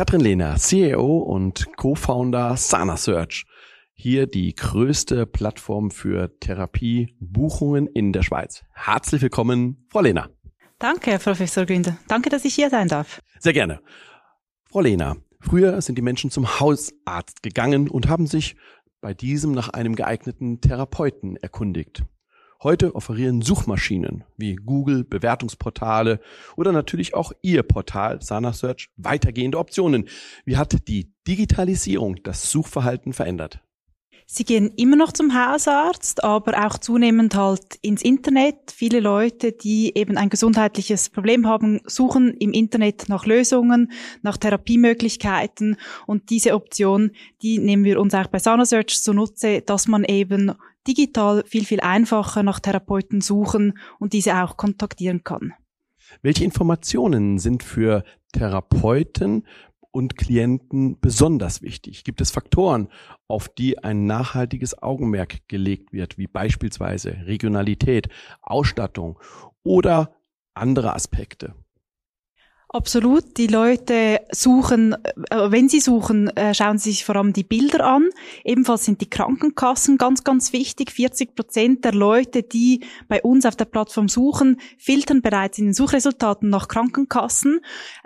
[0.00, 3.44] Katrin Lehner, CEO und Co-Founder Sana Search.
[3.92, 8.62] Hier die größte Plattform für Therapiebuchungen in der Schweiz.
[8.72, 10.30] Herzlich willkommen, Frau Lehner.
[10.78, 11.98] Danke, Herr Professor Günther.
[12.08, 13.20] Danke, dass ich hier sein darf.
[13.40, 13.82] Sehr gerne.
[14.70, 18.56] Frau Lehner, früher sind die Menschen zum Hausarzt gegangen und haben sich
[19.02, 22.04] bei diesem nach einem geeigneten Therapeuten erkundigt.
[22.62, 26.20] Heute offerieren Suchmaschinen wie Google, Bewertungsportale
[26.56, 30.06] oder natürlich auch Ihr Portal Sana Search weitergehende Optionen.
[30.44, 33.60] Wie hat die Digitalisierung das Suchverhalten verändert?
[34.26, 38.70] Sie gehen immer noch zum Hausarzt, aber auch zunehmend halt ins Internet.
[38.72, 43.90] Viele Leute, die eben ein gesundheitliches Problem haben, suchen im Internet nach Lösungen,
[44.22, 47.10] nach Therapiemöglichkeiten und diese Option,
[47.42, 50.52] die nehmen wir uns auch bei SanaSearch zunutze, dass man eben
[50.86, 55.52] digital viel, viel einfacher nach Therapeuten suchen und diese auch kontaktieren kann.
[56.22, 59.44] Welche Informationen sind für Therapeuten
[59.92, 62.04] und Klienten besonders wichtig?
[62.04, 62.88] Gibt es Faktoren,
[63.28, 68.08] auf die ein nachhaltiges Augenmerk gelegt wird, wie beispielsweise Regionalität,
[68.42, 69.18] Ausstattung
[69.62, 70.14] oder
[70.54, 71.54] andere Aspekte?
[72.72, 73.36] Absolut.
[73.36, 74.94] Die Leute suchen,
[75.30, 78.10] äh, wenn sie suchen, äh, schauen sie sich vor allem die Bilder an.
[78.44, 80.92] Ebenfalls sind die Krankenkassen ganz, ganz wichtig.
[80.92, 85.74] 40 Prozent der Leute, die bei uns auf der Plattform suchen, filtern bereits in den
[85.74, 87.58] Suchresultaten nach Krankenkassen.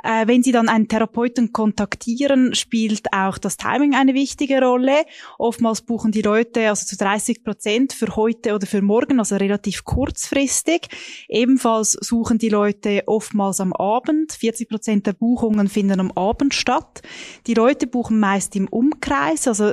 [0.03, 5.05] Äh, wenn sie dann einen Therapeuten kontaktieren, spielt auch das Timing eine wichtige Rolle.
[5.39, 9.85] Oftmals buchen die Leute also zu 30 Prozent für heute oder für morgen, also relativ
[9.85, 10.89] kurzfristig.
[11.29, 14.33] Ebenfalls suchen die Leute oftmals am Abend.
[14.55, 17.03] 40 Prozent der Buchungen finden am Abend statt.
[17.49, 19.73] Die Leute buchen meist im Umkreis, also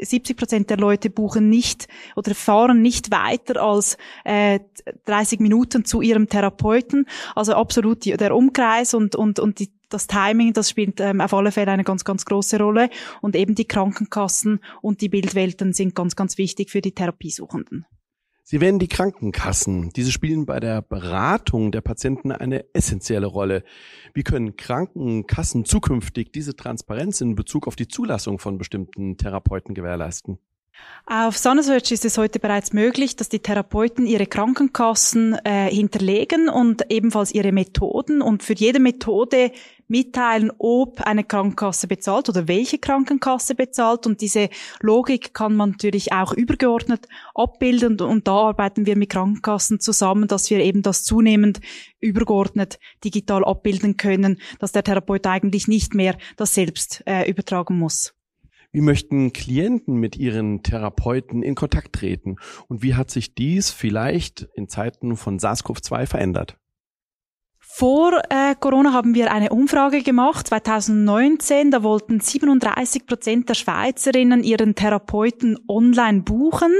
[0.00, 4.60] 70 Prozent der Leute buchen nicht oder fahren nicht weiter als äh,
[5.06, 7.06] 30 Minuten zu ihrem Therapeuten.
[7.34, 11.34] Also absolut die, der Umkreis und, und, und die, das Timing, das spielt ähm, auf
[11.34, 12.88] alle Fälle eine ganz, ganz große Rolle.
[13.20, 17.84] Und eben die Krankenkassen und die Bildwelten sind ganz, ganz wichtig für die Therapiesuchenden.
[18.50, 19.90] Sie werden die Krankenkassen.
[19.90, 23.62] Diese spielen bei der Beratung der Patienten eine essentielle Rolle.
[24.12, 30.40] Wie können Krankenkassen zukünftig diese Transparenz in Bezug auf die Zulassung von bestimmten Therapeuten gewährleisten?
[31.12, 36.84] Auf SanaSearch ist es heute bereits möglich, dass die Therapeuten ihre Krankenkassen äh, hinterlegen und
[36.88, 39.50] ebenfalls ihre Methoden und für jede Methode
[39.88, 44.06] mitteilen, ob eine Krankenkasse bezahlt oder welche Krankenkasse bezahlt.
[44.06, 44.50] Und diese
[44.82, 48.00] Logik kann man natürlich auch übergeordnet abbilden.
[48.00, 51.60] Und da arbeiten wir mit Krankenkassen zusammen, dass wir eben das zunehmend
[51.98, 58.14] übergeordnet digital abbilden können, dass der Therapeut eigentlich nicht mehr das selbst äh, übertragen muss.
[58.72, 62.36] Wie möchten Klienten mit ihren Therapeuten in Kontakt treten?
[62.68, 66.56] Und wie hat sich dies vielleicht in Zeiten von SARS-CoV-2 verändert?
[67.58, 68.20] Vor
[68.50, 71.70] äh, Corona haben wir eine Umfrage gemacht, 2019.
[71.70, 76.72] Da wollten 37 Prozent der Schweizerinnen ihren Therapeuten online buchen.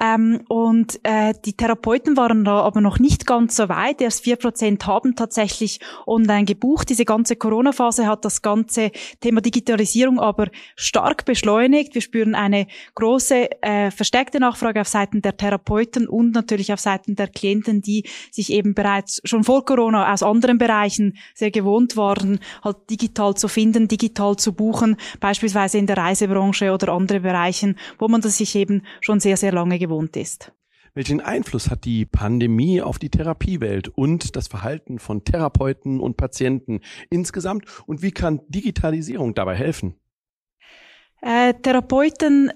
[0.00, 4.00] Ähm, und äh, die Therapeuten waren da aber noch nicht ganz so weit.
[4.00, 6.88] Erst vier Prozent haben tatsächlich online gebucht.
[6.90, 8.90] Diese ganze Corona-Phase hat das ganze
[9.20, 11.94] Thema Digitalisierung aber stark beschleunigt.
[11.94, 17.16] Wir spüren eine große äh, verstärkte Nachfrage auf Seiten der Therapeuten und natürlich auf Seiten
[17.16, 22.38] der Klienten, die sich eben bereits schon vor Corona aus anderen Bereichen sehr gewohnt waren,
[22.62, 28.08] halt digital zu finden, digital zu buchen, beispielsweise in der Reisebranche oder andere Bereichen, wo
[28.08, 30.52] man das sich eben schon sehr, sehr lange gewohnt ist.
[30.96, 36.80] Welchen Einfluss hat die Pandemie auf die Therapiewelt und das Verhalten von Therapeuten und Patienten
[37.10, 39.96] insgesamt und wie kann Digitalisierung dabei helfen?
[41.20, 42.50] Äh, Therapeuten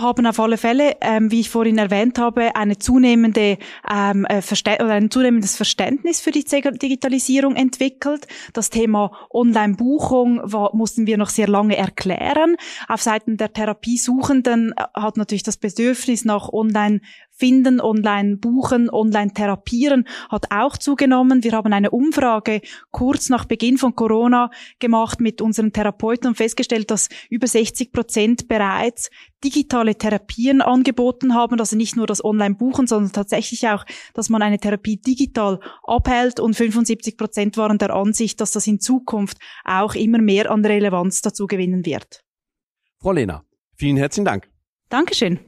[0.00, 3.58] haben auf alle Fälle, ähm, wie ich vorhin erwähnt habe, eine zunehmende
[3.90, 4.42] ähm, äh,
[4.80, 8.26] oder ein zunehmendes Verständnis für die Digitalisierung entwickelt.
[8.52, 10.40] Das Thema Online-Buchung
[10.72, 12.56] mussten wir noch sehr lange erklären.
[12.88, 17.00] Auf Seiten der Therapiesuchenden äh, hat natürlich das Bedürfnis nach Online
[17.38, 21.44] finden, online buchen, online therapieren hat auch zugenommen.
[21.44, 24.50] Wir haben eine Umfrage kurz nach Beginn von Corona
[24.80, 29.10] gemacht mit unseren Therapeuten und festgestellt, dass über 60 Prozent bereits
[29.44, 34.58] digitale Therapien angeboten haben, also nicht nur das Online-Buchen, sondern tatsächlich auch, dass man eine
[34.58, 40.18] Therapie digital abhält und 75 Prozent waren der Ansicht, dass das in Zukunft auch immer
[40.18, 42.24] mehr an Relevanz dazu gewinnen wird.
[43.00, 43.44] Frau Lehner,
[43.76, 44.48] vielen herzlichen Dank.
[44.88, 45.38] Dankeschön.